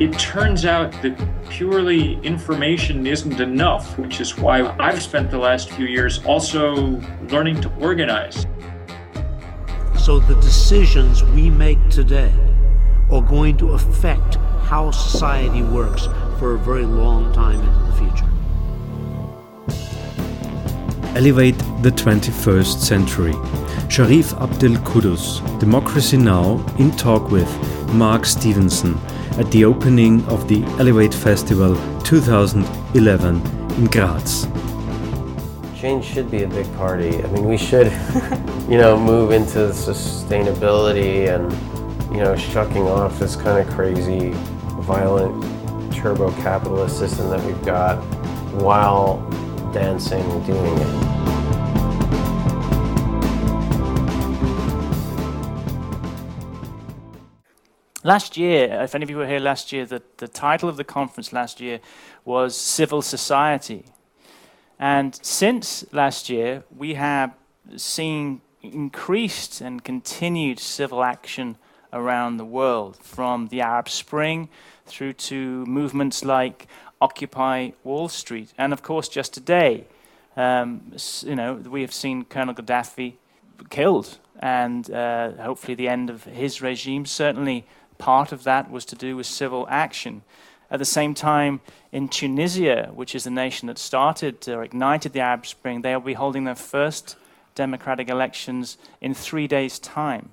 it 0.00 0.18
turns 0.18 0.64
out 0.64 0.90
that 1.02 1.16
purely 1.50 2.18
information 2.22 3.06
isn't 3.06 3.40
enough, 3.40 3.98
which 3.98 4.20
is 4.20 4.38
why 4.38 4.62
I've 4.78 5.02
spent 5.02 5.30
the 5.30 5.38
last 5.38 5.70
few 5.70 5.86
years 5.86 6.24
also 6.24 7.00
learning 7.28 7.60
to 7.60 7.72
organize. 7.80 8.46
So 9.98 10.18
the 10.18 10.34
decisions 10.40 11.22
we 11.22 11.50
make 11.50 11.78
today 11.88 12.32
are 13.10 13.22
going 13.22 13.56
to 13.58 13.72
affect 13.72 14.36
how 14.62 14.90
society 14.90 15.62
works 15.62 16.08
for 16.38 16.54
a 16.54 16.58
very 16.58 16.86
long 16.86 17.32
time 17.32 17.60
into 17.60 17.80
the 17.86 17.92
future. 17.92 18.28
Elevate 21.16 21.58
the 21.82 21.90
21st 21.90 22.80
Century. 22.80 23.34
Sharif 23.90 24.32
Abdel 24.34 24.76
Kouddous, 24.82 25.40
Democracy 25.60 26.16
Now! 26.16 26.64
in 26.78 26.90
talk 26.92 27.30
with 27.30 27.50
Mark 27.92 28.24
Stevenson 28.24 28.98
at 29.38 29.50
the 29.50 29.64
opening 29.64 30.24
of 30.26 30.48
the 30.48 30.62
Elevate 30.78 31.14
Festival 31.14 31.74
2011 32.02 33.36
in 33.76 33.84
Graz. 33.86 34.46
Change 35.74 36.04
should 36.04 36.30
be 36.30 36.42
a 36.42 36.48
big 36.48 36.66
party. 36.76 37.22
I 37.22 37.26
mean, 37.28 37.46
we 37.48 37.56
should, 37.56 37.86
you 38.68 38.78
know, 38.78 38.98
move 38.98 39.32
into 39.32 39.58
sustainability 39.70 41.28
and, 41.28 41.50
you 42.14 42.22
know, 42.22 42.36
shucking 42.36 42.86
off 42.86 43.18
this 43.18 43.36
kind 43.36 43.58
of 43.66 43.74
crazy, 43.74 44.30
violent, 44.80 45.42
turbo 45.94 46.30
capitalist 46.42 46.98
system 46.98 47.30
that 47.30 47.42
we've 47.44 47.64
got 47.64 47.96
while 48.60 49.18
dancing 49.72 50.22
and 50.22 50.46
doing 50.46 50.78
it. 50.78 51.11
Last 58.04 58.36
year, 58.36 58.82
if 58.82 58.96
any 58.96 59.04
of 59.04 59.10
you 59.10 59.16
were 59.16 59.28
here 59.28 59.38
last 59.38 59.72
year, 59.72 59.86
the, 59.86 60.02
the 60.16 60.26
title 60.26 60.68
of 60.68 60.76
the 60.76 60.82
conference 60.82 61.32
last 61.32 61.60
year 61.60 61.78
was 62.24 62.56
Civil 62.56 63.00
Society. 63.00 63.84
And 64.76 65.14
since 65.22 65.84
last 65.92 66.28
year, 66.28 66.64
we 66.76 66.94
have 66.94 67.32
seen 67.76 68.40
increased 68.60 69.60
and 69.60 69.84
continued 69.84 70.58
civil 70.58 71.04
action 71.04 71.56
around 71.92 72.38
the 72.38 72.44
world, 72.44 72.96
from 72.96 73.48
the 73.48 73.60
Arab 73.60 73.88
Spring 73.88 74.48
through 74.84 75.12
to 75.12 75.64
movements 75.66 76.24
like 76.24 76.66
Occupy 77.00 77.70
Wall 77.84 78.08
Street. 78.08 78.52
And 78.58 78.72
of 78.72 78.82
course, 78.82 79.08
just 79.08 79.32
today, 79.32 79.84
um, 80.36 80.92
you 81.22 81.36
know, 81.36 81.54
we 81.54 81.82
have 81.82 81.92
seen 81.92 82.24
Colonel 82.24 82.54
Gaddafi 82.54 83.14
killed, 83.70 84.18
and 84.40 84.90
uh, 84.90 85.32
hopefully 85.32 85.76
the 85.76 85.86
end 85.86 86.10
of 86.10 86.24
his 86.24 86.60
regime. 86.60 87.06
Certainly, 87.06 87.64
part 87.98 88.32
of 88.32 88.44
that 88.44 88.70
was 88.70 88.84
to 88.86 88.96
do 88.96 89.16
with 89.16 89.26
civil 89.26 89.66
action. 89.70 90.22
At 90.70 90.78
the 90.78 90.84
same 90.84 91.12
time, 91.12 91.60
in 91.92 92.08
Tunisia, 92.08 92.90
which 92.94 93.14
is 93.14 93.24
the 93.24 93.30
nation 93.30 93.68
that 93.68 93.78
started 93.78 94.48
or 94.48 94.64
ignited 94.64 95.12
the 95.12 95.20
Arab 95.20 95.46
Spring, 95.46 95.82
they 95.82 95.94
will 95.94 96.00
be 96.00 96.14
holding 96.14 96.44
their 96.44 96.54
first 96.54 97.16
democratic 97.54 98.08
elections 98.08 98.78
in 99.00 99.12
three 99.12 99.46
days' 99.46 99.78
time. 99.78 100.30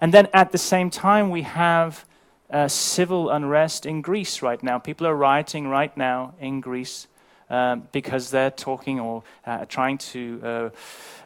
And 0.00 0.12
then 0.12 0.28
at 0.34 0.52
the 0.52 0.58
same 0.58 0.90
time, 0.90 1.30
we 1.30 1.42
have 1.42 2.04
uh, 2.50 2.68
civil 2.68 3.30
unrest 3.30 3.86
in 3.86 4.02
Greece 4.02 4.42
right 4.42 4.62
now. 4.62 4.78
People 4.78 5.06
are 5.06 5.16
rioting 5.16 5.68
right 5.68 5.96
now 5.96 6.34
in 6.40 6.60
Greece 6.60 7.06
um, 7.50 7.88
because 7.92 8.30
they're 8.30 8.50
talking 8.50 9.00
or 9.00 9.22
uh, 9.46 9.64
trying 9.66 9.98
to 9.98 10.40
uh, 10.42 10.70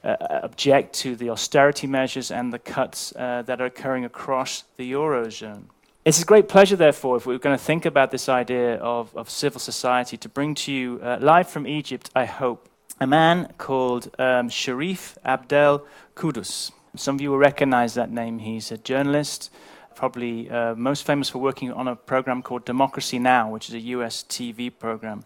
uh, 0.06 0.16
object 0.42 0.94
to 0.94 1.16
the 1.16 1.30
austerity 1.30 1.86
measures 1.86 2.30
and 2.30 2.52
the 2.52 2.58
cuts 2.58 3.14
uh, 3.16 3.42
that 3.42 3.60
are 3.60 3.66
occurring 3.66 4.04
across 4.04 4.64
the 4.76 4.92
Eurozone. 4.92 5.64
It's 6.04 6.22
a 6.22 6.24
great 6.24 6.48
pleasure, 6.48 6.76
therefore, 6.76 7.18
if 7.18 7.26
we're 7.26 7.38
going 7.38 7.56
to 7.56 7.62
think 7.62 7.84
about 7.84 8.10
this 8.10 8.28
idea 8.28 8.76
of, 8.76 9.14
of 9.14 9.28
civil 9.28 9.60
society, 9.60 10.16
to 10.16 10.28
bring 10.30 10.54
to 10.54 10.72
you, 10.72 10.98
uh, 11.02 11.18
live 11.20 11.48
from 11.50 11.66
Egypt, 11.66 12.08
I 12.16 12.24
hope, 12.24 12.68
a 12.98 13.06
man 13.06 13.52
called 13.58 14.10
um, 14.18 14.48
Sharif 14.48 15.18
Abdel 15.24 15.84
Kouddous. 16.14 16.72
Some 16.96 17.16
of 17.16 17.20
you 17.20 17.30
will 17.30 17.38
recognize 17.38 17.94
that 17.94 18.10
name. 18.10 18.38
He's 18.38 18.72
a 18.72 18.78
journalist, 18.78 19.52
probably 19.94 20.50
uh, 20.50 20.74
most 20.74 21.04
famous 21.04 21.28
for 21.28 21.38
working 21.38 21.70
on 21.70 21.86
a 21.86 21.96
program 21.96 22.42
called 22.42 22.64
Democracy 22.64 23.18
Now!, 23.18 23.50
which 23.50 23.68
is 23.68 23.74
a 23.74 23.80
US 23.80 24.24
TV 24.26 24.72
program. 24.76 25.24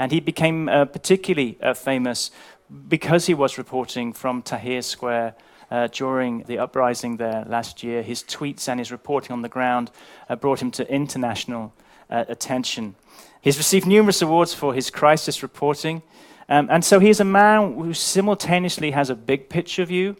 And 0.00 0.12
he 0.12 0.20
became 0.20 0.66
uh, 0.70 0.86
particularly 0.86 1.58
uh, 1.60 1.74
famous 1.74 2.30
because 2.88 3.26
he 3.26 3.34
was 3.34 3.58
reporting 3.58 4.14
from 4.14 4.42
Tahrir 4.42 4.82
Square 4.82 5.34
uh, 5.70 5.88
during 5.88 6.42
the 6.44 6.58
uprising 6.58 7.18
there 7.18 7.44
last 7.46 7.82
year. 7.82 8.02
His 8.02 8.22
tweets 8.22 8.66
and 8.66 8.80
his 8.80 8.90
reporting 8.90 9.32
on 9.32 9.42
the 9.42 9.50
ground 9.50 9.90
uh, 10.30 10.36
brought 10.36 10.62
him 10.62 10.70
to 10.70 10.90
international 10.90 11.74
uh, 12.08 12.24
attention. 12.28 12.94
He's 13.42 13.58
received 13.58 13.86
numerous 13.86 14.22
awards 14.22 14.54
for 14.54 14.72
his 14.72 14.88
crisis 14.88 15.42
reporting. 15.42 16.00
Um, 16.48 16.68
and 16.70 16.82
so 16.82 16.98
he's 16.98 17.20
a 17.20 17.24
man 17.24 17.74
who 17.74 17.92
simultaneously 17.92 18.92
has 18.92 19.10
a 19.10 19.14
big 19.14 19.50
picture 19.50 19.84
view, 19.84 20.16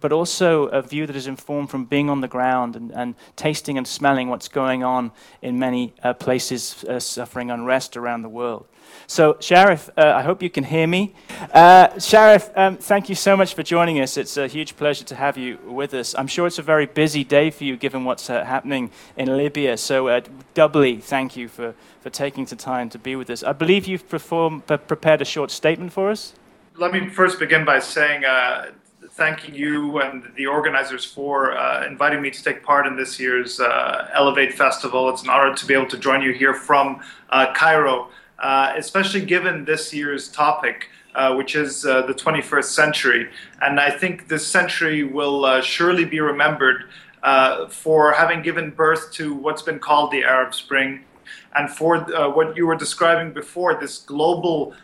but 0.00 0.12
also 0.12 0.66
a 0.66 0.82
view 0.82 1.06
that 1.06 1.16
is 1.16 1.26
informed 1.26 1.70
from 1.70 1.84
being 1.84 2.10
on 2.10 2.20
the 2.20 2.28
ground 2.28 2.76
and, 2.76 2.90
and 2.92 3.14
tasting 3.34 3.78
and 3.78 3.86
smelling 3.86 4.28
what's 4.28 4.48
going 4.48 4.84
on 4.84 5.10
in 5.42 5.58
many 5.58 5.94
uh, 6.02 6.12
places 6.14 6.84
uh, 6.84 7.00
suffering 7.00 7.50
unrest 7.50 7.96
around 7.96 8.22
the 8.22 8.28
world. 8.28 8.66
So, 9.06 9.36
Sharif, 9.40 9.90
uh, 9.96 10.12
I 10.16 10.22
hope 10.22 10.42
you 10.42 10.50
can 10.50 10.64
hear 10.64 10.86
me. 10.86 11.14
Uh, 11.52 11.98
Sharif, 11.98 12.50
um, 12.56 12.76
thank 12.76 13.08
you 13.08 13.14
so 13.14 13.36
much 13.36 13.54
for 13.54 13.62
joining 13.62 14.00
us. 14.00 14.16
It's 14.16 14.36
a 14.36 14.48
huge 14.48 14.76
pleasure 14.76 15.04
to 15.04 15.14
have 15.14 15.36
you 15.36 15.58
with 15.64 15.94
us. 15.94 16.14
I'm 16.16 16.26
sure 16.26 16.46
it's 16.46 16.58
a 16.58 16.62
very 16.62 16.86
busy 16.86 17.24
day 17.24 17.50
for 17.50 17.64
you 17.64 17.76
given 17.76 18.04
what's 18.04 18.28
uh, 18.30 18.44
happening 18.44 18.90
in 19.16 19.36
Libya. 19.36 19.76
So, 19.76 20.08
uh, 20.08 20.20
doubly 20.54 20.98
thank 20.98 21.36
you 21.36 21.48
for, 21.48 21.74
for 22.00 22.10
taking 22.10 22.44
the 22.46 22.56
time 22.56 22.88
to 22.90 22.98
be 22.98 23.16
with 23.16 23.30
us. 23.30 23.42
I 23.42 23.52
believe 23.52 23.86
you've 23.86 24.08
perform, 24.08 24.62
prepared 24.62 25.22
a 25.22 25.24
short 25.24 25.50
statement 25.50 25.92
for 25.92 26.10
us. 26.10 26.32
Let 26.76 26.92
me 26.92 27.08
first 27.08 27.38
begin 27.38 27.64
by 27.64 27.78
saying 27.78 28.24
uh, 28.24 28.72
thanking 29.10 29.54
you 29.54 30.00
and 30.00 30.24
the 30.36 30.46
organizers 30.46 31.04
for 31.04 31.56
uh, 31.56 31.86
inviting 31.86 32.20
me 32.20 32.30
to 32.30 32.42
take 32.42 32.62
part 32.62 32.86
in 32.86 32.96
this 32.96 33.18
year's 33.18 33.60
uh, 33.60 34.10
Elevate 34.12 34.54
Festival. 34.54 35.08
It's 35.08 35.22
an 35.22 35.30
honor 35.30 35.54
to 35.54 35.66
be 35.66 35.74
able 35.74 35.88
to 35.88 35.98
join 35.98 36.22
you 36.22 36.32
here 36.32 36.54
from 36.54 37.00
uh, 37.30 37.52
Cairo. 37.54 38.10
Uh, 38.38 38.74
especially 38.76 39.22
given 39.24 39.64
this 39.64 39.94
year's 39.94 40.28
topic, 40.28 40.90
uh, 41.14 41.34
which 41.34 41.56
is 41.56 41.86
uh, 41.86 42.02
the 42.02 42.12
21st 42.12 42.64
century. 42.64 43.30
And 43.62 43.80
I 43.80 43.90
think 43.90 44.28
this 44.28 44.46
century 44.46 45.04
will 45.04 45.62
surely 45.62 46.04
be 46.04 46.20
remembered 46.20 46.84
for 47.70 48.12
having 48.12 48.42
given 48.42 48.72
birth 48.72 49.10
to 49.14 49.34
what's 49.34 49.62
been 49.62 49.78
called 49.78 50.10
the 50.10 50.22
Arab 50.22 50.54
Spring. 50.54 51.02
And 51.54 51.70
for 51.70 52.00
what 52.34 52.58
you 52.58 52.66
were 52.66 52.76
describing 52.76 53.32
before, 53.32 53.80
this 53.80 54.00
global 54.00 54.74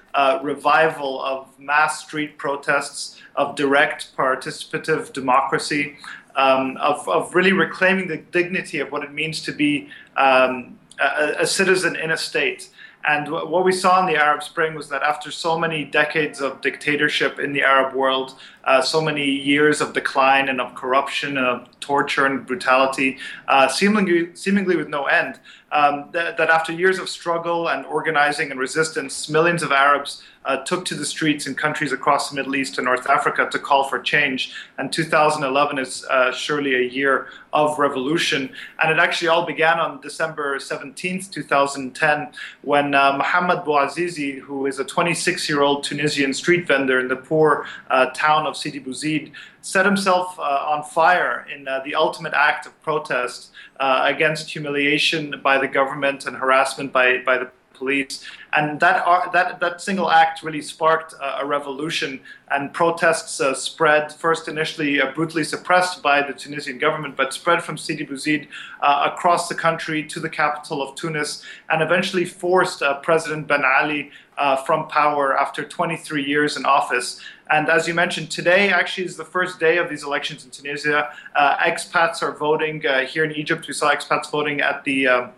revival 0.43 1.23
of 1.23 1.49
mass 1.59 2.01
street 2.05 2.39
protests, 2.39 3.21
of 3.37 3.57
direct 3.57 4.17
participative 4.17 5.13
democracy, 5.13 5.97
um, 6.37 6.77
of, 6.79 7.09
of 7.09 7.35
really 7.35 7.53
reclaiming 7.53 8.09
the 8.09 8.17
dignity 8.17 8.79
of 8.79 8.91
what 8.93 9.03
it 9.03 9.13
means 9.13 9.43
to 9.43 9.53
be 9.53 9.89
um, 10.17 10.79
a, 11.01 11.35
a, 11.41 11.47
citizen 11.47 11.97
in 11.97 12.11
a 12.11 12.17
state. 12.17 12.71
And 13.05 13.33
what 13.33 13.65
we 13.65 13.73
saw 13.73 13.99
in 14.01 14.07
the 14.07 14.15
Arab 14.15 14.45
Spring 14.45 14.75
was 14.75 14.89
that 14.91 15.03
after 15.03 15.33
so 15.33 15.59
many 15.59 15.85
decades 15.85 16.41
of 16.41 16.61
dictatorship 16.61 17.41
in 17.41 17.53
the 17.53 17.63
Arab 17.63 17.95
world, 17.95 18.39
uh, 18.63 18.81
so 18.81 19.01
many 19.01 19.25
years 19.25 19.81
of 19.81 19.93
decline 19.93 20.49
and 20.49 20.61
of 20.61 20.77
corruption 20.77 21.37
and 21.37 21.47
of 21.47 21.81
torture 21.81 22.27
and 22.27 22.47
brutality, 22.47 23.19
uh, 23.49 23.67
seemingly, 23.67 24.33
seemingly 24.37 24.77
with 24.77 24.89
no 24.89 25.07
end, 25.07 25.41
um, 25.73 26.11
that, 26.13 26.37
that, 26.37 26.51
after 26.51 26.71
years 26.71 26.99
of 26.99 27.09
struggle 27.09 27.69
and 27.69 27.87
organizing 27.87 28.51
and 28.51 28.61
resistance, 28.61 29.31
millions 29.31 29.63
of 29.63 29.73
Arabs 29.73 30.23
uh, 30.45 30.59
took 30.65 30.85
to 30.85 30.95
the 30.95 31.05
streets 31.05 31.47
in 31.47 31.55
countries 31.55 31.93
across 31.93 32.29
the 32.29 32.37
Middle 32.37 32.57
East 32.57 32.77
and 32.77 32.85
North 32.85 33.09
Africa 33.09 33.49
to 33.51 33.59
call 33.59 33.85
for 33.85 33.99
change. 33.99 34.53
And 34.77 34.93
2011 34.93 35.79
is 35.79 36.05
uh, 36.11 36.33
surely 36.33 36.75
a 36.75 36.83
year 36.83 37.29
of 37.55 37.79
revolution. 37.79 38.51
And 38.83 38.93
it 38.93 38.99
actually 38.99 39.29
all 39.29 39.47
began 39.47 39.79
on 39.79 40.01
December 40.01 40.59
17th, 40.59 41.31
2010, 41.31 42.29
when 42.63 42.95
uh, 42.95 43.17
Mohamed 43.17 43.65
Bouazizi, 43.65 44.41
who 44.41 44.67
is 44.67 44.79
a 44.79 44.85
26 44.85 45.49
year 45.49 45.63
old 45.63 45.85
Tunisian 45.85 46.35
street 46.35 46.67
vendor 46.67 47.01
in 47.01 47.09
the 47.09 47.17
poor 47.17 47.67
uh, 47.89 48.07
town 48.07 48.47
of 48.47 48.57
Sidi 48.59 48.81
Bouzid, 48.81 49.33
set 49.63 49.87
himself 49.87 50.39
uh, 50.39 50.43
on 50.43 50.83
fire 50.83 51.47
in 51.53 51.67
uh, 51.67 51.81
the 51.85 51.95
ultimate 51.95 52.35
act 52.35 52.67
of 52.67 52.83
protest 52.83 53.51
against 53.81 54.49
humiliation 54.51 55.35
by 55.43 55.59
the 55.59 55.67
government 55.67 56.25
and 56.27 56.37
harassment 56.37 56.93
by, 56.93 57.19
by 57.25 57.37
the 57.37 57.51
police. 57.83 58.25
And 58.53 58.79
that, 58.81 59.33
that, 59.33 59.61
that 59.61 59.81
single 59.81 60.11
act 60.11 60.43
really 60.43 60.63
sparked 60.63 61.15
a, 61.15 61.43
a 61.43 61.47
revolution, 61.47 62.21
and 62.51 62.73
protests 62.73 63.41
uh, 63.41 63.55
spread, 63.55 64.13
first 64.13 64.47
initially 64.47 65.01
uh, 65.01 65.11
brutally 65.13 65.43
suppressed 65.43 66.03
by 66.03 66.23
the 66.23 66.35
Tunisian 66.35 66.79
government, 66.79 67.17
but 67.17 67.33
spread 67.33 67.63
from 67.63 67.77
Sidi 67.77 68.07
Bouzid 68.07 68.47
uh, 68.83 69.11
across 69.13 69.49
the 69.49 69.55
country 69.55 70.05
to 70.05 70.21
the 70.21 70.29
capital 70.29 70.81
of 70.83 70.95
Tunis, 70.95 71.43
and 71.71 71.83
eventually 71.83 72.25
forced 72.25 72.83
uh, 72.83 73.01
President 73.01 73.49
Ben 73.49 73.65
Ali 73.65 74.11
uh, 74.39 74.57
from 74.57 74.89
power 74.89 75.37
after 75.37 75.65
23 75.65 76.25
years 76.25 76.57
in 76.57 76.65
office. 76.65 77.21
And 77.53 77.69
as 77.69 77.87
you 77.87 77.93
mentioned, 77.93 78.31
today 78.31 78.71
actually 78.71 79.05
is 79.05 79.19
the 79.19 79.27
first 79.27 79.61
day 79.61 79.77
of 79.77 79.91
these 79.91 80.05
elections 80.05 80.45
in 80.47 80.51
Tunisia. 80.51 81.11
Uh, 81.37 81.57
expats 81.59 82.23
are 82.23 82.33
voting 82.33 82.83
here 83.07 83.25
in 83.25 83.33
Egypt. 83.33 83.69
We 83.69 83.75
saw 83.75 83.95
expats 83.95 84.31
voting 84.31 84.63
at 84.63 84.85
the 84.85 85.31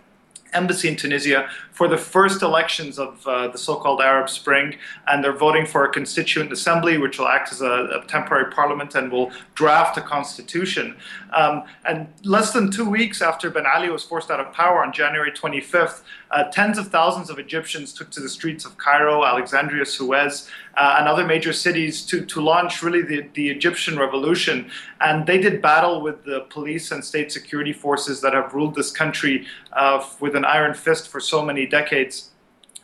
embassy 0.55 0.89
in 0.89 0.97
Tunisia 0.97 1.49
for 1.73 1.89
the 1.89 1.97
first 1.97 2.43
elections 2.43 2.99
of 2.99 3.27
uh, 3.27 3.49
the 3.49 3.59
so-called 3.59 4.01
Arab 4.01 4.31
Spring, 4.31 4.77
and 5.09 5.23
they're 5.23 5.37
voting 5.37 5.67
for 5.67 5.85
a 5.85 5.89
constituent 5.93 6.53
assembly, 6.53 6.97
which 6.97 7.19
will 7.19 7.27
act 7.27 7.53
as 7.53 7.61
a, 7.61 8.01
a 8.01 8.05
temporary 8.07 8.51
parliament 8.53 8.95
and 8.95 9.11
will 9.11 9.33
draft 9.55 9.99
a 9.99 10.01
constitution. 10.01 10.97
Um, 11.33 11.65
and 11.85 12.07
less 12.23 12.53
than 12.53 12.71
two 12.71 12.89
weeks 12.89 13.21
after 13.21 13.51
Ben 13.51 13.65
Ali 13.67 13.91
was 13.91 14.05
forced 14.05 14.31
out 14.31 14.41
of 14.41 14.53
power 14.53 14.85
on 14.85 14.93
January 14.93 15.33
25th, 15.33 16.03
uh, 16.31 16.45
tens 16.45 16.79
of 16.79 16.89
thousands 16.89 17.29
of 17.29 17.39
Egyptians 17.39 17.93
took 17.93 18.11
to 18.11 18.21
the 18.21 18.29
streets 18.29 18.65
of 18.65 18.79
Cairo, 18.79 19.25
Alexandria, 19.25 19.85
Suez, 19.85 20.49
uh, 20.77 20.97
and 20.99 21.09
other 21.09 21.25
major 21.25 21.53
cities 21.53 22.05
to, 22.07 22.25
to 22.27 22.41
launch 22.41 22.83
really 22.83 23.03
the, 23.03 23.29
the 23.35 23.49
Egyptian 23.49 23.99
revolution. 23.99 24.71
And 25.01 25.27
they 25.27 25.39
did 25.39 25.63
battle 25.63 26.01
with 26.01 26.25
the 26.25 26.41
police 26.51 26.91
and 26.91 27.05
state 27.05 27.33
security 27.33 27.73
forces 27.73 28.21
that 28.21 28.35
have 28.35 28.53
ruled 28.55 28.75
this 28.75 28.91
country 28.91 29.47
uh, 29.73 30.05
with 30.21 30.37
an 30.37 30.45
iron 30.45 30.75
fist 30.75 31.09
for 31.09 31.21
so 31.21 31.45
many 31.45 31.67
decades. 31.67 32.31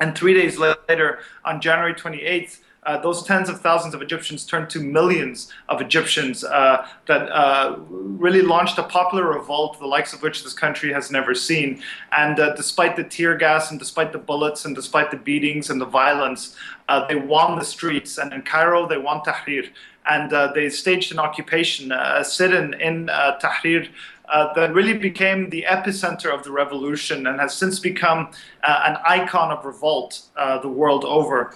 And 0.00 0.16
three 0.16 0.34
days 0.34 0.58
later, 0.58 1.20
on 1.44 1.60
January 1.60 1.94
28th, 1.94 2.60
uh, 2.84 2.98
those 3.00 3.22
tens 3.22 3.48
of 3.48 3.60
thousands 3.60 3.94
of 3.94 4.00
Egyptians 4.00 4.46
turned 4.46 4.70
to 4.70 4.80
millions 4.80 5.52
of 5.68 5.80
Egyptians 5.80 6.44
uh, 6.44 6.86
that 7.06 7.30
uh, 7.30 7.76
really 7.88 8.40
launched 8.40 8.78
a 8.78 8.82
popular 8.82 9.26
revolt, 9.26 9.78
the 9.78 9.86
likes 9.86 10.12
of 10.12 10.22
which 10.22 10.42
this 10.42 10.54
country 10.54 10.92
has 10.92 11.10
never 11.10 11.34
seen. 11.34 11.82
And 12.12 12.40
uh, 12.40 12.54
despite 12.54 12.96
the 12.96 13.04
tear 13.04 13.36
gas 13.36 13.70
and 13.70 13.78
despite 13.78 14.12
the 14.12 14.18
bullets 14.18 14.64
and 14.64 14.74
despite 14.74 15.10
the 15.10 15.18
beatings 15.18 15.68
and 15.68 15.80
the 15.80 15.86
violence, 15.86 16.56
uh, 16.88 17.06
they 17.06 17.16
won 17.16 17.58
the 17.58 17.64
streets. 17.64 18.16
And 18.16 18.32
in 18.32 18.42
Cairo, 18.42 18.88
they 18.88 18.98
won 18.98 19.20
Tahrir. 19.20 19.68
And 20.10 20.32
uh, 20.32 20.52
they 20.54 20.70
staged 20.70 21.12
an 21.12 21.18
occupation, 21.18 21.92
a 21.92 22.24
sit 22.24 22.54
in 22.54 22.74
in 22.80 23.06
Tahrir. 23.06 23.88
Uh, 24.30 24.52
that 24.54 24.72
really 24.72 24.96
became 24.96 25.50
the 25.50 25.64
epicenter 25.68 26.32
of 26.32 26.44
the 26.44 26.52
revolution 26.52 27.26
and 27.26 27.40
has 27.40 27.52
since 27.52 27.80
become 27.80 28.30
uh, 28.62 28.82
an 28.86 28.96
icon 29.04 29.50
of 29.50 29.64
revolt 29.64 30.22
uh, 30.36 30.56
the 30.60 30.68
world 30.68 31.04
over. 31.04 31.52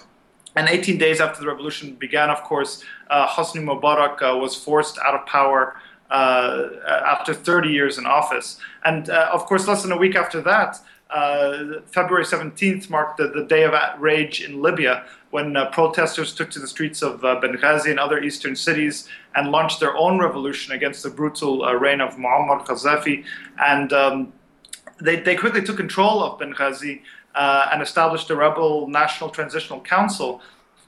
And 0.55 0.69
18 0.69 0.97
days 0.97 1.19
after 1.19 1.41
the 1.41 1.47
revolution 1.47 1.95
began, 1.95 2.29
of 2.29 2.41
course, 2.43 2.83
uh, 3.09 3.27
Hosni 3.27 3.61
Mubarak 3.61 4.21
uh, 4.21 4.37
was 4.37 4.55
forced 4.55 4.97
out 5.05 5.13
of 5.13 5.25
power 5.25 5.75
uh, 6.09 6.67
after 7.05 7.33
30 7.33 7.69
years 7.69 7.97
in 7.97 8.05
office. 8.05 8.57
And 8.85 9.09
uh, 9.09 9.29
of 9.33 9.45
course, 9.45 9.67
less 9.67 9.83
than 9.83 9.91
a 9.91 9.97
week 9.97 10.15
after 10.15 10.41
that, 10.41 10.79
uh, 11.09 11.81
February 11.87 12.25
17th 12.25 12.89
marked 12.89 13.17
the, 13.17 13.27
the, 13.27 13.43
day 13.43 13.63
of 13.63 13.73
rage 13.99 14.41
in 14.41 14.61
Libya 14.61 15.05
when 15.29 15.55
uh, 15.55 15.69
protesters 15.69 16.33
took 16.33 16.49
to 16.49 16.59
the 16.59 16.67
streets 16.67 17.03
of 17.03 17.21
Benghazi 17.21 17.91
and 17.91 17.99
other 17.99 18.19
eastern 18.19 18.55
cities 18.55 19.07
and 19.35 19.51
launched 19.51 19.79
their 19.79 19.95
own 19.95 20.19
revolution 20.19 20.73
against 20.73 21.03
the 21.03 21.09
brutal 21.09 21.63
reign 21.75 22.01
of 22.01 22.15
Muammar 22.15 22.65
Gaddafi. 22.65 23.23
And 23.59 23.93
um, 23.93 24.33
they, 24.99 25.17
they 25.17 25.35
quickly 25.35 25.61
took 25.61 25.77
control 25.77 26.23
of 26.23 26.39
Benghazi 26.39 27.01
uh, 27.35 27.69
and 27.71 27.81
established 27.81 28.29
a 28.29 28.35
rebel 28.35 28.87
national 28.87 29.29
transitional 29.29 29.81
council. 29.81 30.41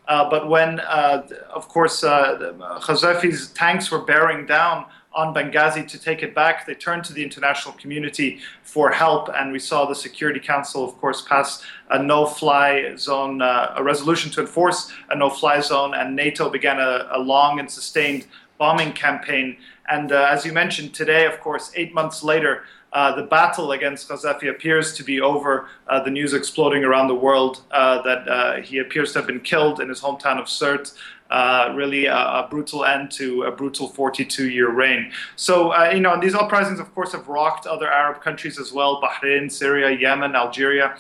Uh, 0.07 0.29
but 0.29 0.47
when, 0.47 0.79
uh, 0.79 1.27
of 1.53 1.67
course, 1.67 2.03
uh, 2.03 2.53
Gaddafi's 2.81 3.49
tanks 3.49 3.91
were 3.91 3.99
bearing 3.99 4.45
down 4.45 4.85
on 5.13 5.33
Benghazi 5.33 5.85
to 5.87 5.99
take 5.99 6.21
it 6.21 6.33
back, 6.35 6.65
they 6.65 6.75
turned 6.75 7.03
to 7.05 7.13
the 7.13 7.23
international 7.23 7.73
community 7.73 8.39
for 8.63 8.91
help. 8.91 9.29
And 9.35 9.51
we 9.51 9.59
saw 9.59 9.85
the 9.85 9.95
Security 9.95 10.39
Council, 10.39 10.83
of 10.85 10.95
course, 10.99 11.23
pass 11.23 11.63
a 11.89 12.01
no 12.01 12.25
fly 12.25 12.95
zone, 12.95 13.41
uh, 13.41 13.73
a 13.75 13.83
resolution 13.83 14.31
to 14.33 14.41
enforce 14.41 14.91
a 15.09 15.15
no 15.17 15.29
fly 15.29 15.59
zone. 15.59 15.95
And 15.95 16.15
NATO 16.15 16.49
began 16.49 16.79
a, 16.79 17.09
a 17.11 17.19
long 17.19 17.59
and 17.59 17.69
sustained 17.69 18.27
bombing 18.59 18.93
campaign. 18.93 19.57
And 19.89 20.11
uh, 20.11 20.29
as 20.29 20.45
you 20.45 20.53
mentioned 20.53 20.93
today, 20.93 21.25
of 21.25 21.39
course, 21.41 21.71
eight 21.75 21.93
months 21.93 22.23
later, 22.23 22.63
uh, 22.93 23.15
the 23.15 23.23
battle 23.23 23.73
against 23.73 24.09
Gaddafi 24.09 24.49
appears 24.49 24.93
to 24.95 25.03
be 25.03 25.19
over. 25.19 25.67
Uh, 25.87 26.03
the 26.03 26.11
news 26.11 26.33
exploding 26.33 26.83
around 26.83 27.07
the 27.07 27.15
world 27.15 27.61
uh, 27.71 28.01
that 28.03 28.27
uh, 28.27 28.61
he 28.61 28.79
appears 28.79 29.13
to 29.13 29.19
have 29.19 29.27
been 29.27 29.41
killed 29.41 29.79
in 29.81 29.89
his 29.89 30.01
hometown 30.01 30.39
of 30.39 30.45
Sirte. 30.45 30.93
Uh, 31.29 31.73
really 31.75 32.05
a, 32.05 32.15
a, 32.15 32.47
brutal 32.49 32.85
end 32.85 33.11
to 33.11 33.43
a 33.43 33.51
brutal 33.51 33.89
42 33.89 34.49
year 34.49 34.71
reign. 34.71 35.11
So, 35.35 35.77
you 35.91 35.99
know, 35.99 36.13
and 36.13 36.23
these 36.23 36.33
uprisings, 36.33 36.79
of 36.79 36.95
course, 36.95 37.11
have 37.11 37.27
rocked 37.27 37.67
other 37.67 37.91
Arab 37.91 38.21
countries 38.21 38.57
as 38.57 38.71
well 38.71 39.01
Bahrain, 39.01 39.51
Syria, 39.51 39.91
Yemen, 39.91 40.35
Algeria, 40.37 40.97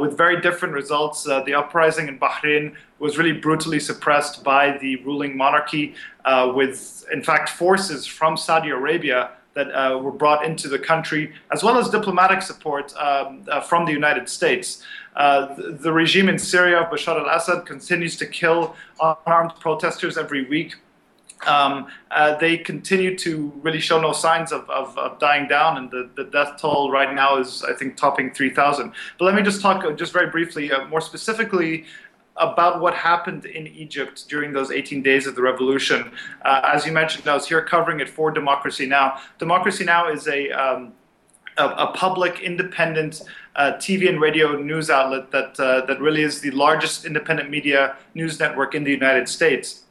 with 0.00 0.16
very 0.16 0.40
different 0.40 0.74
results. 0.74 1.22
the 1.22 1.54
uprising 1.54 2.08
in 2.08 2.18
Bahrain 2.18 2.74
was 2.98 3.18
really 3.18 3.30
brutally 3.30 3.78
suppressed 3.78 4.42
by 4.42 4.76
the 4.78 4.96
ruling 5.04 5.36
monarchy, 5.36 5.94
with, 6.54 7.06
in 7.12 7.22
fact, 7.22 7.48
forces 7.48 8.04
from 8.04 8.36
Saudi 8.36 8.70
Arabia 8.70 9.30
that 9.58 9.72
uh, 9.72 9.98
were 9.98 10.12
brought 10.12 10.44
into 10.44 10.68
the 10.68 10.78
country, 10.78 11.32
as 11.50 11.64
well 11.64 11.78
as 11.78 11.90
diplomatic 11.90 12.42
support 12.42 12.94
um, 12.96 13.42
uh, 13.48 13.60
from 13.60 13.86
the 13.86 13.92
United 13.92 14.28
States. 14.28 14.84
Uh, 15.16 15.52
the, 15.56 15.72
the, 15.72 15.92
regime 15.92 16.28
in 16.28 16.38
Syria 16.38 16.82
of 16.82 16.92
Bashar 16.92 17.18
al 17.18 17.28
Assad 17.36 17.66
continues 17.66 18.16
to 18.18 18.26
kill 18.26 18.76
unarmed 19.02 19.54
protesters 19.58 20.16
every 20.16 20.44
week. 20.48 20.76
Um, 21.46 21.88
uh, 22.12 22.36
they 22.36 22.56
continue 22.56 23.16
to 23.18 23.52
really 23.62 23.80
show 23.80 24.00
no 24.00 24.12
signs 24.12 24.52
of, 24.52 24.68
of, 24.70 24.96
of 24.96 25.18
dying 25.18 25.48
down, 25.48 25.76
and 25.76 25.90
the, 25.90 26.08
the, 26.14 26.24
death 26.24 26.60
toll 26.60 26.90
right 26.90 27.12
now 27.14 27.38
is, 27.38 27.64
I 27.64 27.74
think, 27.74 27.96
topping 27.96 28.32
3,000. 28.32 28.92
But 29.18 29.24
let 29.24 29.34
me 29.34 29.42
just 29.42 29.60
talk 29.60 29.84
uh, 29.84 29.92
just 29.92 30.12
very 30.12 30.30
briefly, 30.30 30.72
uh, 30.72 30.86
more 30.86 31.00
specifically 31.00 31.84
about 32.38 32.80
what 32.80 32.94
happened 32.94 33.44
in 33.44 33.66
Egypt 33.66 34.28
during 34.28 34.52
those 34.52 34.70
18 34.70 35.02
days 35.02 35.26
of 35.26 35.34
the 35.34 35.42
revolution. 35.42 36.10
Uh, 36.44 36.60
as 36.72 36.86
you 36.86 36.92
mentioned, 36.92 37.26
I 37.28 37.34
was 37.34 37.48
here 37.48 37.62
covering 37.62 38.00
it 38.00 38.08
for 38.08 38.30
Democracy 38.30 38.86
Now! 38.86 39.20
Democracy 39.38 39.84
Now! 39.84 40.08
is 40.08 40.28
a 40.28 40.50
um, 40.50 40.92
a, 41.56 41.66
a, 41.66 41.92
public, 41.92 42.40
independent 42.40 43.22
uh, 43.56 43.72
TV 43.78 44.08
and 44.08 44.20
radio 44.20 44.56
news 44.60 44.90
outlet 44.90 45.30
that 45.32 45.58
uh, 45.58 45.84
that 45.86 46.00
really 46.00 46.22
is 46.22 46.40
the 46.40 46.52
largest 46.52 47.04
independent 47.04 47.50
media 47.50 47.96
news 48.14 48.38
network 48.38 48.74
in 48.74 48.84
the 48.84 48.92
United 48.92 49.28
States. 49.28 49.84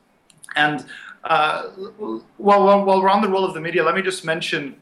And 0.56 0.86
uh, 1.26 1.64
while, 2.38 2.86
while 2.86 3.02
we're 3.02 3.10
on 3.10 3.22
the 3.22 3.28
role 3.28 3.44
of 3.44 3.54
the 3.54 3.60
media, 3.60 3.84
let 3.84 3.96
me 3.96 4.02
just 4.02 4.24
mention 4.24 4.78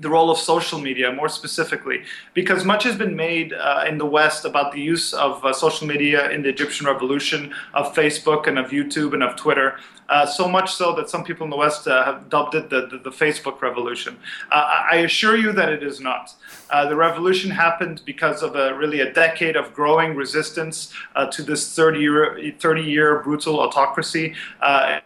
the 0.00 0.10
role 0.10 0.30
of 0.30 0.38
social 0.38 0.78
media 0.78 1.10
more 1.10 1.28
specifically, 1.28 2.02
because 2.34 2.64
much 2.64 2.84
has 2.84 2.96
been 2.96 3.16
made 3.16 3.52
uh, 3.54 3.84
in 3.88 3.96
the 3.98 4.04
West 4.04 4.44
about 4.44 4.72
the 4.72 4.80
use 4.80 5.14
of 5.14 5.42
uh, 5.44 5.52
social 5.52 5.86
media 5.86 6.30
in 6.30 6.42
the 6.42 6.48
Egyptian 6.48 6.86
revolution, 6.86 7.54
of 7.72 7.94
Facebook 7.94 8.46
and 8.46 8.58
of 8.58 8.70
YouTube 8.70 9.14
and 9.14 9.22
of 9.22 9.36
Twitter. 9.36 9.78
Uh, 10.08 10.24
so 10.24 10.48
much 10.48 10.72
so 10.74 10.94
that 10.94 11.10
some 11.10 11.24
people 11.24 11.44
in 11.44 11.50
the 11.50 11.56
West 11.56 11.88
uh, 11.88 12.04
have 12.04 12.28
dubbed 12.28 12.54
it 12.54 12.70
the, 12.70 12.86
the, 12.86 12.98
the 12.98 13.10
Facebook 13.10 13.60
revolution. 13.60 14.16
Uh, 14.52 14.84
I 14.92 14.98
assure 14.98 15.36
you 15.36 15.52
that 15.52 15.70
it 15.70 15.82
is 15.82 16.00
not. 16.00 16.32
Uh, 16.70 16.88
the 16.88 16.96
revolution 16.96 17.50
happened 17.50 18.02
because 18.04 18.42
of 18.42 18.54
a, 18.54 18.74
really 18.74 19.00
a 19.00 19.12
decade 19.12 19.56
of 19.56 19.74
growing 19.74 20.14
resistance 20.14 20.92
to 21.32 21.42
this 21.42 21.74
30 21.74 22.00
year, 22.00 22.52
30 22.58 22.82
year 22.82 23.20
brutal 23.22 23.60
autocracy. 23.60 24.34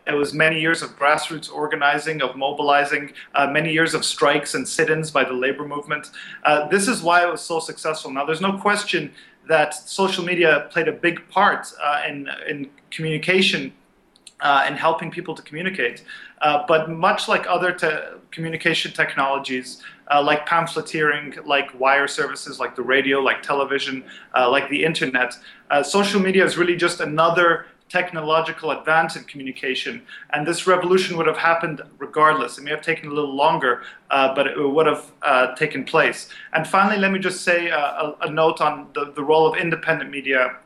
It 0.07 0.15
was 0.15 0.35
many 0.35 0.61
years 0.61 0.83
of 0.83 0.99
grassroots 0.99 1.53
organizing, 1.53 2.23
of 2.23 2.37
mobilizing, 2.37 3.13
many 3.51 3.73
years 3.73 3.95
of 3.95 4.05
strikes 4.05 4.55
and 4.55 4.67
sit 4.81 4.91
ins 4.91 5.11
by 5.11 5.25
the 5.25 5.33
labor 5.33 5.67
movement. 5.67 6.11
this 6.71 6.89
is 6.89 7.03
why 7.03 7.19
it 7.27 7.31
was 7.31 7.41
so 7.41 7.61
successful. 7.61 8.11
Now, 8.11 8.25
there's 8.25 8.41
no 8.41 8.55
question 8.59 9.13
that 9.49 9.75
social 9.75 10.25
media 10.25 10.69
played 10.71 10.89
a 10.89 10.93
big 10.93 11.17
part 11.29 11.63
in, 12.09 12.29
in 12.49 12.71
communication 12.91 13.73
uh, 14.41 14.65
and 14.67 14.77
helping 14.77 15.11
people 15.11 15.35
to 15.35 15.43
communicate. 15.43 16.05
Uh, 16.41 16.65
but 16.67 16.91
much 16.91 17.29
like 17.29 17.47
other 17.49 17.73
te- 17.73 18.17
communication 18.31 18.93
technologies, 18.93 19.83
uh, 20.11 20.23
like 20.23 20.47
pamphleteering, 20.47 21.45
like 21.47 21.79
wire 21.79 22.09
services, 22.09 22.59
like 22.59 22.75
the 22.75 22.83
radio, 22.83 23.21
like 23.21 23.43
television, 23.43 24.03
uh, 24.35 24.51
like 24.51 24.69
the 24.71 24.85
internet, 24.85 25.37
uh, 25.71 25.83
social 25.83 26.21
media 26.21 26.45
is 26.45 26.57
really 26.57 26.77
just 26.77 27.01
another 27.01 27.67
technological 27.91 28.71
advance 28.71 29.17
in 29.17 29.25
communication. 29.25 30.03
And 30.31 30.47
this 30.47 30.67
revolution 30.67 31.19
would 31.19 31.27
have 31.27 31.37
happened 31.37 31.83
regardless. 31.99 32.57
It 32.57 32.65
may 32.65 32.71
have 32.71 32.83
taken 32.83 33.11
a 33.11 33.13
little 33.13 33.35
longer, 33.35 33.83
uh, 34.11 34.35
but 34.35 34.47
it 34.47 34.57
would 34.57 34.87
have 34.87 35.57
taken 35.57 35.85
place. 35.85 36.29
And 36.55 36.67
finally, 36.67 36.99
let 36.99 37.13
me 37.13 37.19
just 37.19 37.43
say 37.43 37.69
a, 37.69 38.15
a 38.23 38.31
note 38.31 38.63
on 38.63 38.87
the, 38.95 39.13
the 39.15 39.23
role 39.23 39.47
of 39.47 39.61
independent 39.61 40.11
media 40.11 40.57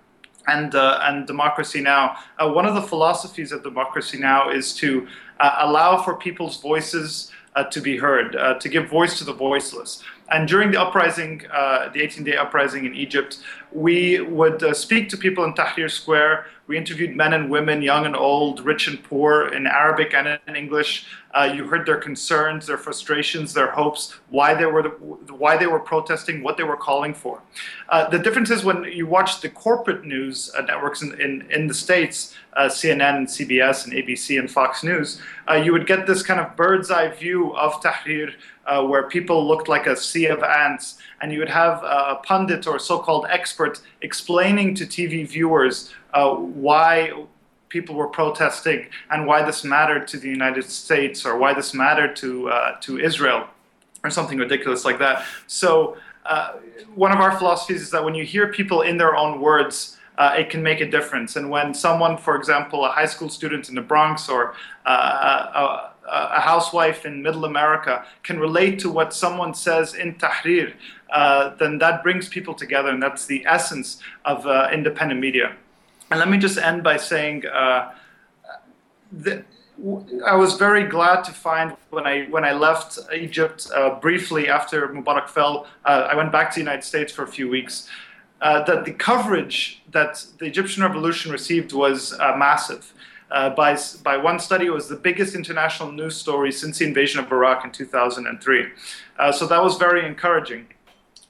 and 0.47 0.75
uh, 0.75 0.99
and 1.02 1.26
Democracy 1.26 1.81
Now. 1.81 2.16
Uh, 2.38 2.50
one 2.50 2.66
of 2.66 2.75
the 2.75 2.83
philosophies 2.83 3.52
of 3.52 3.62
Democracy 3.62 4.19
Now 4.19 4.50
is 4.50 4.75
to 4.76 5.07
uh, 5.40 5.57
allow 5.61 6.02
for 6.02 6.16
people's 6.16 6.61
voices 6.61 7.31
uh, 7.57 7.64
to 7.64 7.81
be 7.81 7.97
heard, 7.97 8.37
uh, 8.37 8.54
to 8.54 8.69
give 8.69 8.88
voice 8.88 9.19
to 9.19 9.25
the 9.25 9.33
voiceless. 9.33 10.02
And 10.31 10.49
during 10.49 10.71
the 10.73 10.81
uprising, 10.81 11.43
uh, 11.52 11.90
the 11.90 12.00
18-day 12.00 12.37
uprising 12.37 12.87
in 12.87 12.95
Egypt, 12.95 13.38
we 13.75 14.21
would 14.21 14.76
speak 14.76 15.09
to 15.11 15.16
people 15.16 15.45
in 15.45 15.52
Tahrir 15.52 15.90
Square 15.90 16.47
we 16.66 16.78
interviewed 16.78 17.14
men 17.14 17.35
and 17.35 17.50
women, 17.50 17.83
young 17.83 18.07
and 18.07 18.16
old, 18.16 18.61
rich 18.61 18.88
and 18.88 19.02
poor, 19.02 19.49
in 19.49 19.66
Arabic 19.66 20.14
and 20.14 20.40
in 20.49 20.57
English. 20.57 21.07
Uh, 21.35 21.52
you 21.54 21.66
heard 21.66 21.85
their 21.85 21.99
concerns, 21.99 22.66
their 22.66 22.78
frustrations, 22.78 23.52
their 23.52 23.71
hopes, 23.73 24.14
why 24.31 24.54
they 24.54 24.64
were 24.64 24.83
the, 24.83 24.88
why 25.35 25.59
they 25.59 25.66
were 25.66 25.81
protesting, 25.81 26.43
what 26.43 26.57
they 26.57 26.62
were 26.62 26.76
calling 26.76 27.12
for. 27.12 27.43
Uh, 27.90 28.09
the 28.09 28.19
difference 28.19 28.50
is 28.50 28.64
when 28.64 28.85
you 28.85 29.07
watch 29.07 29.43
the 29.43 29.49
corporate 29.50 30.07
news 30.07 30.50
uh, 30.57 30.62
networks 30.62 31.02
in, 31.02 31.21
in, 31.21 31.43
in, 31.50 31.66
the 31.66 31.75
states, 31.75 32.35
uh, 32.54 32.62
CNN 32.62 33.16
and 33.16 33.26
CBS 33.26 33.85
and 33.85 33.93
ABC 33.93 34.38
and 34.38 34.50
Fox 34.50 34.83
News, 34.83 35.21
uh, 35.50 35.54
you 35.54 35.73
would 35.73 35.87
get 35.87 36.07
this 36.07 36.23
kind 36.23 36.40
of 36.40 36.57
bird's 36.57 36.90
eye 36.90 37.09
view 37.09 37.54
of 37.57 37.75
Tahrir 37.83 38.33
uh, 38.66 38.83
where 38.83 39.09
people 39.09 39.47
looked 39.47 39.69
like 39.69 39.87
a 39.87 39.97
sea 39.97 40.26
of 40.26 40.43
ants, 40.43 40.97
and 41.21 41.33
you 41.33 41.38
would 41.38 41.49
have 41.49 41.83
a 41.83 42.21
pundit 42.25 42.66
or 42.66 42.78
so 42.78 42.99
called 42.99 43.26
expert 43.28 43.80
explaining 44.02 44.75
to 44.75 44.85
TV 44.87 45.26
viewers 45.26 45.92
uh, 46.12 46.35
why 46.35 47.12
people 47.68 47.94
were 47.94 48.09
protesting 48.09 48.87
and 49.11 49.26
why 49.26 49.42
this 49.42 49.64
mattered 49.64 50.06
to 50.06 50.16
the 50.16 50.28
United 50.28 50.64
States 50.64 51.26
or 51.26 51.37
why 51.37 51.52
this 51.52 51.75
mattered 51.75 52.14
to, 52.14 52.49
uh, 52.49 52.76
to 52.80 52.99
Israel 52.99 53.49
or 54.04 54.11
something 54.11 54.38
ridiculous 54.38 54.85
like 54.85 54.99
that. 54.99 55.25
So, 55.47 55.97
uh, 56.26 56.54
one 56.94 57.12
of 57.12 57.18
our 57.18 57.37
philosophies 57.37 57.83
is 57.83 57.90
that 57.90 58.02
when 58.02 58.14
you 58.14 58.25
hear 58.25 58.50
people 58.50 58.80
in 58.80 58.97
their 58.97 59.14
own 59.14 59.40
words, 59.40 59.99
uh, 60.16 60.35
it 60.38 60.49
can 60.49 60.62
make 60.62 60.80
a 60.80 60.88
difference. 60.88 61.37
And 61.37 61.50
when 61.50 61.75
someone, 61.75 62.16
for 62.16 62.37
example, 62.37 62.85
a 62.85 62.88
high 62.88 63.06
school 63.06 63.28
student 63.28 63.68
in 63.68 63.75
the 63.75 63.83
Bronx 63.83 64.28
or 64.28 64.54
uh, 64.87 64.90
a, 65.54 65.93
a, 66.08 66.40
housewife 66.40 67.04
in 67.06 67.23
middle 67.23 67.44
America 67.44 68.04
can 68.23 68.38
relate 68.38 68.78
to 68.80 68.90
what 68.90 69.12
someone 69.14 69.54
says 69.54 69.94
in 69.94 70.14
Tahrir, 70.14 70.75
uh, 71.11 71.54
then 71.56 71.78
that 71.78 72.02
brings 72.02 72.28
people 72.28 72.54
together. 72.54 72.90
And 72.90 73.02
that's 73.02 73.26
the 73.26 73.44
essence 73.46 74.00
of 74.25 74.46
uh, 74.46 74.68
independent 74.73 75.20
media. 75.20 75.56
And 76.11 76.20
let 76.20 76.28
me 76.28 76.38
just 76.38 76.58
end 76.58 76.82
by 76.82 76.96
saying 76.96 77.46
uh, 77.46 77.92
that 79.12 79.44
I 80.26 80.37
was 80.37 80.56
very 80.56 80.84
glad 80.84 81.25
to 81.25 81.32
find 81.32 81.76
when 81.90 82.06
I 82.06 82.26
when 82.26 82.44
I 82.44 82.52
left 82.52 82.99
Egypt 83.12 83.66
uh, 83.75 83.99
briefly 83.99 84.49
after 84.49 84.87
Mubarak 84.88 85.28
fell. 85.28 85.66
Uh, 85.84 86.08
I 86.11 86.14
went 86.14 86.30
back 86.30 86.50
to 86.50 86.54
the 86.54 86.61
United 86.61 86.84
States 86.84 87.12
for 87.12 87.25
a 87.25 87.26
few 87.26 87.49
weeks. 87.49 87.88
Uh, 88.40 88.62
that 88.64 88.84
the 88.84 88.92
coverage 88.92 89.82
that 89.90 90.25
the 90.38 90.44
Egyptian 90.44 90.82
revolution 90.82 91.32
received 91.32 91.73
was 91.73 92.14
massive. 92.37 92.93
Uh, 93.31 93.50
by, 93.50 93.76
by 94.02 94.16
one 94.16 94.38
study, 94.38 94.66
it 94.66 94.73
was 94.73 94.88
the 94.88 94.97
biggest 94.97 95.35
international 95.35 95.90
news 95.90 96.16
story 96.16 96.52
since 96.52 96.78
the 96.78 96.85
invasion 96.85 97.21
of 97.21 97.31
Iraq 97.33 97.64
in 97.64 97.73
2003. 97.73 98.66
Uh, 99.19 99.33
so 99.33 99.47
that 99.47 99.62
was 99.62 99.76
very 99.76 100.07
encouraging. 100.07 100.66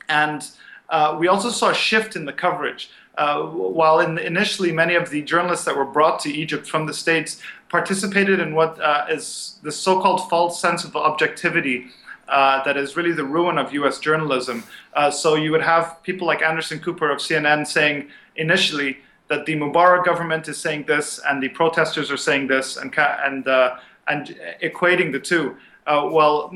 And 0.08 0.46
uh, 0.90 1.16
we 1.18 1.28
also 1.28 1.50
saw 1.50 1.70
a 1.70 1.74
shift 1.74 2.16
in 2.16 2.24
the 2.24 2.32
coverage. 2.32 2.90
Uh, 3.16 3.42
while 3.44 4.00
in, 4.00 4.18
initially 4.18 4.72
many 4.72 4.96
of 4.96 5.08
the 5.10 5.22
journalists 5.22 5.64
that 5.64 5.76
were 5.76 5.84
brought 5.84 6.18
to 6.18 6.28
Egypt 6.28 6.66
from 6.66 6.86
the 6.86 6.92
States 6.92 7.40
participated 7.68 8.40
in 8.40 8.54
what 8.54 8.76
is 9.08 9.58
the 9.62 9.70
so 9.70 10.00
called 10.00 10.28
false 10.28 10.60
sense 10.60 10.82
of 10.84 10.96
objectivity 10.96 11.86
uh, 12.28 12.62
that 12.64 12.76
is 12.76 12.96
really 12.96 13.12
the 13.12 13.24
ruin 13.24 13.58
of 13.58 13.72
US 13.72 13.98
journalism. 13.98 14.64
Uh, 14.94 15.10
so 15.10 15.34
you 15.34 15.50
would 15.52 15.62
have 15.62 16.02
people 16.02 16.26
like 16.26 16.42
Anderson 16.42 16.78
Cooper 16.78 17.10
of 17.10 17.18
CNN 17.18 17.66
saying 17.66 18.08
initially 18.36 18.98
that 19.28 19.46
the 19.46 19.54
Mubarak 19.54 20.04
government 20.04 20.48
is 20.48 20.58
saying 20.58 20.84
this 20.86 21.20
and 21.26 21.42
the 21.42 21.48
protesters 21.48 22.10
are 22.10 22.16
saying 22.16 22.46
this 22.46 22.76
and, 22.76 22.94
and, 22.98 23.48
uh, 23.48 23.76
and 24.08 24.36
equating 24.62 25.12
the 25.12 25.20
two. 25.20 25.56
Uh, 25.86 26.08
well, 26.10 26.50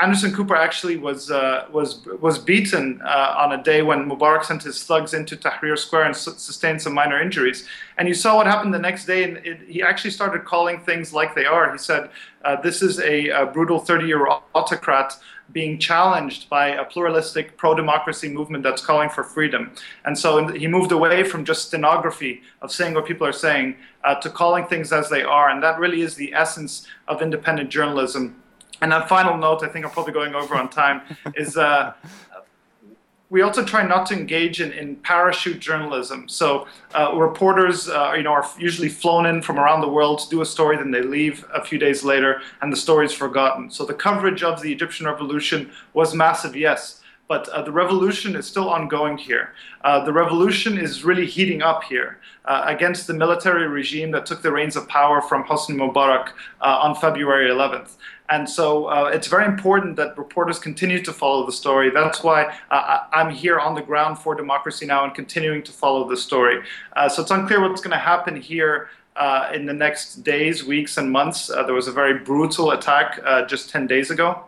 Anderson 0.00 0.32
Cooper 0.32 0.56
actually 0.56 0.96
was 0.96 1.30
uh, 1.30 1.66
was 1.70 2.04
was 2.20 2.38
beaten 2.38 3.00
uh, 3.04 3.34
on 3.36 3.52
a 3.52 3.62
day 3.62 3.82
when 3.82 4.08
Mubarak 4.08 4.44
sent 4.44 4.62
his 4.62 4.82
thugs 4.82 5.12
into 5.12 5.36
Tahrir 5.36 5.78
Square 5.78 6.04
and 6.04 6.16
su- 6.16 6.32
sustained 6.36 6.80
some 6.80 6.94
minor 6.94 7.20
injuries. 7.20 7.68
And 7.98 8.08
you 8.08 8.14
saw 8.14 8.36
what 8.36 8.46
happened 8.46 8.72
the 8.72 8.78
next 8.78 9.04
day, 9.04 9.24
and 9.24 9.36
it, 9.46 9.60
he 9.68 9.82
actually 9.82 10.10
started 10.10 10.44
calling 10.44 10.80
things 10.80 11.12
like 11.12 11.34
they 11.34 11.44
are. 11.44 11.70
He 11.70 11.78
said, 11.78 12.10
uh, 12.44 12.56
"This 12.60 12.82
is 12.82 13.00
a, 13.00 13.28
a 13.28 13.46
brutal 13.46 13.80
30-year 13.80 14.26
autocrat." 14.54 15.18
Being 15.52 15.78
challenged 15.78 16.48
by 16.48 16.68
a 16.68 16.84
pluralistic 16.84 17.56
pro-democracy 17.56 18.28
movement 18.28 18.64
that's 18.64 18.84
calling 18.84 19.10
for 19.10 19.22
freedom. 19.22 19.72
And 20.04 20.18
so 20.18 20.48
he 20.48 20.66
moved 20.66 20.92
away 20.92 21.24
from 21.24 21.44
just 21.44 21.66
stenography 21.66 22.42
of 22.60 22.72
saying 22.72 22.94
what 22.94 23.06
people 23.06 23.26
are 23.26 23.32
saying 23.32 23.76
uh, 24.04 24.14
to 24.16 24.30
calling 24.30 24.66
things 24.66 24.92
as 24.92 25.08
they 25.08 25.22
are. 25.22 25.50
And 25.50 25.62
that 25.62 25.78
really 25.78 26.02
is 26.02 26.14
the 26.14 26.32
essence 26.34 26.86
of 27.08 27.22
independent 27.22 27.70
journalism 27.70 28.42
and 28.82 28.92
a 28.92 29.06
final 29.06 29.36
note, 29.36 29.62
I 29.62 29.68
think 29.68 29.84
I'm 29.84 29.92
probably 29.92 30.12
going 30.12 30.34
over 30.34 30.56
on 30.56 30.68
time, 30.68 31.02
is 31.36 31.56
uh, 31.56 31.92
we 33.32 33.40
also 33.40 33.64
try 33.64 33.82
not 33.82 34.04
to 34.04 34.14
engage 34.14 34.60
in, 34.60 34.72
in 34.72 34.94
parachute 34.96 35.58
journalism. 35.58 36.28
So 36.28 36.68
uh, 36.94 37.16
reporters, 37.16 37.88
uh, 37.88 38.12
you 38.14 38.22
know, 38.22 38.32
are 38.32 38.46
usually 38.58 38.90
flown 38.90 39.24
in 39.24 39.40
from 39.40 39.58
around 39.58 39.80
the 39.80 39.88
world 39.88 40.18
to 40.18 40.28
do 40.28 40.42
a 40.42 40.44
story, 40.46 40.76
then 40.76 40.90
they 40.90 41.00
leave 41.00 41.42
a 41.54 41.64
few 41.64 41.78
days 41.78 42.04
later, 42.04 42.42
and 42.60 42.70
the 42.70 42.76
story 42.76 43.06
is 43.06 43.12
forgotten. 43.12 43.70
So 43.70 43.86
the 43.86 43.94
coverage 43.94 44.42
of 44.42 44.60
the 44.60 44.70
Egyptian 44.70 45.06
revolution 45.06 45.70
was 45.94 46.14
massive, 46.14 46.54
yes, 46.54 47.00
but 47.28 47.48
uh, 47.48 47.62
the 47.62 47.72
revolution 47.72 48.36
is 48.36 48.46
still 48.46 48.68
ongoing 48.68 49.16
here. 49.16 49.54
Uh, 49.84 50.04
the 50.04 50.12
revolution 50.12 50.78
is 50.78 51.04
really 51.04 51.26
heating 51.26 51.62
up 51.62 51.82
here 51.84 52.18
uh, 52.44 52.64
against 52.66 53.06
the 53.06 53.14
military 53.14 53.66
regime 53.68 54.10
that 54.10 54.26
took 54.26 54.42
the 54.42 54.52
reins 54.52 54.76
of 54.76 54.88
power 54.88 55.22
from 55.22 55.44
Hosni 55.44 55.76
Mubarak 55.76 56.30
uh, 56.60 56.78
on 56.82 56.94
February 56.94 57.48
11th. 57.48 57.96
And 58.28 58.48
so 58.48 58.86
uh, 58.86 59.10
it's 59.12 59.28
very 59.28 59.44
important 59.44 59.96
that 59.96 60.16
reporters 60.16 60.58
continue 60.58 61.02
to 61.02 61.12
follow 61.12 61.44
the 61.46 61.52
story. 61.52 61.90
That's 61.90 62.22
why 62.22 62.54
uh, 62.70 63.00
I'm 63.12 63.30
here 63.30 63.58
on 63.58 63.74
the 63.74 63.82
ground 63.82 64.18
for 64.18 64.34
democracy 64.34 64.86
now 64.86 65.04
and 65.04 65.14
continuing 65.14 65.62
to 65.64 65.72
follow 65.72 66.08
the 66.08 66.16
story. 66.16 66.62
So 67.10 67.22
it's 67.22 67.30
unclear 67.30 67.60
what's 67.60 67.82
going 67.82 67.92
to 67.92 68.04
happen 68.12 68.40
here 68.40 68.88
in 69.52 69.66
the 69.66 69.74
next 69.74 70.22
days, 70.22 70.64
weeks, 70.64 70.96
and 70.96 71.10
months. 71.10 71.48
There 71.48 71.74
was 71.74 71.88
a 71.88 71.92
very 71.92 72.18
brutal 72.20 72.70
attack 72.70 73.20
just 73.48 73.68
10 73.68 73.86
days 73.86 74.10
ago. 74.10 74.44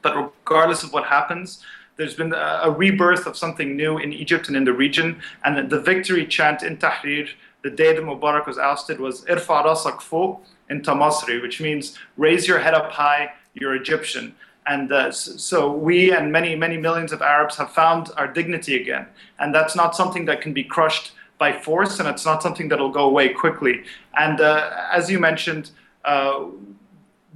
But 0.00 0.16
regardless 0.16 0.82
of 0.82 0.92
what 0.92 1.04
happens, 1.04 1.62
there's 1.96 2.14
been 2.14 2.32
a, 2.32 2.70
rebirth 2.70 3.26
of 3.26 3.36
something 3.36 3.76
new 3.76 3.98
in 3.98 4.12
Egypt 4.12 4.48
and 4.48 4.56
in 4.56 4.64
the 4.64 4.72
region. 4.72 5.20
And 5.44 5.70
the 5.70 5.80
victory 5.80 6.26
chant 6.26 6.62
in 6.62 6.76
Tahrir, 6.76 7.28
the 7.62 7.70
day 7.70 7.94
that 7.94 8.02
Mubarak 8.02 8.46
was 8.46 8.58
ousted, 8.58 9.00
was 9.00 9.24
Irfa 9.24 9.64
rasak 9.64 10.40
in 10.68 10.82
Tamasri, 10.82 11.40
which 11.40 11.60
means 11.60 11.98
raise 12.16 12.46
your 12.46 12.58
head 12.58 12.74
up 12.74 12.92
high, 12.92 13.32
you're 13.54 13.74
Egyptian. 13.74 14.34
And 14.66 14.92
uh, 14.92 15.12
so 15.12 15.72
we 15.72 16.12
and 16.12 16.32
many, 16.32 16.56
many 16.56 16.76
millions 16.76 17.12
of 17.12 17.22
Arabs 17.22 17.56
have 17.56 17.70
found 17.70 18.10
our 18.16 18.26
dignity 18.26 18.80
again. 18.80 19.06
And 19.38 19.54
that's 19.54 19.76
not 19.76 19.94
something 19.94 20.24
that 20.26 20.40
can 20.40 20.52
be 20.52 20.64
crushed 20.64 21.12
by 21.38 21.52
force, 21.52 22.00
and 22.00 22.08
it's 22.08 22.24
not 22.24 22.42
something 22.42 22.68
that'll 22.68 22.90
go 22.90 23.04
away 23.04 23.28
quickly. 23.28 23.84
And 24.18 24.40
uh, 24.40 24.88
as 24.90 25.10
you 25.10 25.18
mentioned, 25.18 25.70
uh, 26.04 26.46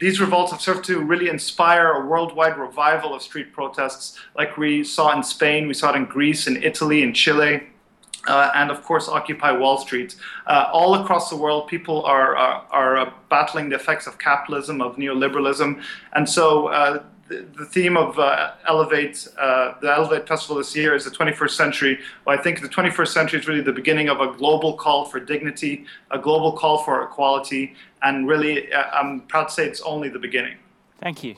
these 0.00 0.20
revolts 0.20 0.50
have 0.52 0.60
served 0.60 0.84
to 0.86 1.00
really 1.00 1.28
inspire 1.28 1.92
a 1.92 2.06
worldwide 2.06 2.56
revival 2.58 3.14
of 3.14 3.22
street 3.22 3.52
protests, 3.52 4.18
like 4.36 4.56
we 4.56 4.82
saw 4.82 5.14
in 5.16 5.22
Spain, 5.22 5.68
we 5.68 5.74
saw 5.74 5.92
it 5.92 5.96
in 5.96 6.06
Greece, 6.06 6.46
in 6.46 6.62
Italy, 6.62 7.02
in 7.02 7.12
Chile 7.12 7.62
uh, 8.26 8.50
and 8.54 8.70
of 8.70 8.82
course 8.84 9.08
Occupy 9.08 9.52
Wall 9.52 9.78
Street. 9.78 10.16
Uh, 10.46 10.68
all 10.72 10.94
across 10.94 11.30
the 11.30 11.36
world, 11.36 11.68
people 11.68 12.04
are 12.04 12.36
are, 12.36 12.66
are 12.70 12.96
uh, 12.98 13.12
battling 13.28 13.68
the 13.68 13.76
effects 13.76 14.06
of 14.06 14.18
capitalism, 14.18 14.80
of 14.80 14.96
neoliberalism, 14.96 15.82
and 16.14 16.28
so. 16.28 17.04
Uh, 17.30 17.34
the, 17.34 17.46
the 17.58 17.66
theme 17.66 17.96
of 17.96 18.18
uh, 18.18 18.52
Elevate, 18.66 19.28
uh, 19.38 19.74
the 19.80 19.92
Elevate 19.92 20.26
Festival 20.26 20.56
this 20.56 20.74
year 20.76 20.94
is 20.94 21.04
the 21.04 21.10
21st 21.10 21.50
century. 21.50 21.98
Well, 22.24 22.38
I 22.38 22.42
think 22.42 22.60
the 22.60 22.68
21st 22.68 23.08
century 23.08 23.40
is 23.40 23.48
really 23.48 23.60
the 23.60 23.72
beginning 23.72 24.08
of 24.08 24.20
a 24.20 24.32
global 24.32 24.74
call 24.74 25.04
for 25.04 25.20
dignity, 25.20 25.84
a 26.10 26.18
global 26.18 26.52
call 26.52 26.78
for 26.78 27.02
equality, 27.02 27.74
and 28.02 28.28
really, 28.28 28.72
I'm 28.74 29.20
proud 29.22 29.48
to 29.48 29.54
say 29.54 29.66
it's 29.66 29.80
only 29.82 30.08
the 30.08 30.18
beginning. 30.18 30.56
Thank 31.00 31.24
you. 31.24 31.36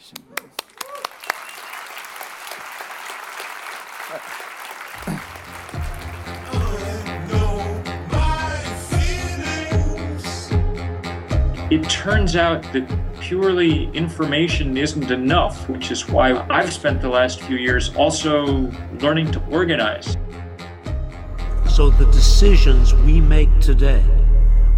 it 11.71 11.89
turns 11.89 12.37
out 12.37 12.63
that 12.75 12.87
purely 13.23 13.89
information 13.95 14.77
isn't 14.77 15.11
enough, 15.13 15.69
which 15.69 15.93
is 15.93 16.09
why 16.09 16.45
I've 16.51 16.73
spent 16.73 17.01
the 17.01 17.09
last 17.09 17.41
few 17.41 17.57
years 17.57 17.95
also 17.95 18.69
learning 19.01 19.31
to 19.31 19.41
organize. 19.47 20.17
So 21.71 21.91
the 21.91 22.07
decisions 22.07 22.93
we 22.93 23.21
make 23.21 23.61
today 23.61 24.03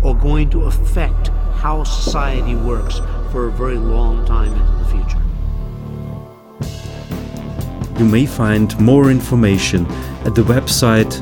are 0.04 0.12
going 0.14 0.50
to 0.50 0.64
affect 0.64 1.28
how 1.62 1.84
society 1.84 2.54
works 2.54 3.00
for 3.32 3.48
a 3.48 3.50
very 3.50 3.78
long 3.78 4.26
time 4.26 4.52
into 4.52 4.72
the 4.78 4.84
future. 4.94 5.22
You 7.98 8.04
may 8.04 8.26
find 8.26 8.78
more 8.78 9.10
information 9.10 9.86
at 10.26 10.34
the 10.34 10.42
website 10.42 11.18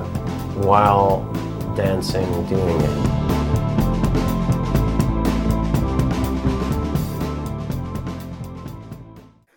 while 0.65 1.23
dancing 1.77 2.25
and 2.25 2.49
doing 2.49 2.81
it. 2.81 3.16